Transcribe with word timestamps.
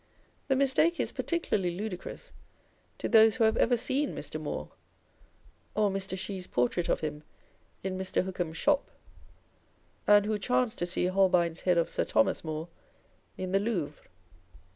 The 0.47 0.55
mistake 0.55 0.99
is 0.99 1.11
par 1.11 1.25
ticularly 1.25 1.77
ludicrous 1.77 2.31
to 2.97 3.07
those 3.07 3.35
who 3.35 3.43
have 3.43 3.55
ever 3.57 3.77
seen 3.77 4.15
Mr. 4.15 4.41
Moore, 4.41 4.71
or 5.75 5.91
Mr. 5.91 6.17
Shee's 6.17 6.47
portrait 6.47 6.89
of 6.89 7.01
him 7.01 7.21
in 7.83 7.99
Mr. 7.99 8.23
Hook 8.23 8.39
ham's 8.39 8.57
shop, 8.57 8.89
and 10.07 10.25
who 10.25 10.39
chance 10.39 10.73
to 10.73 10.87
see 10.87 11.05
Holbein's 11.05 11.59
head 11.59 11.77
of 11.77 11.87
Sir 11.87 12.03
Thomas 12.03 12.43
More 12.43 12.67
in 13.37 13.51
the 13.51 13.59
Louvre. 13.59 14.01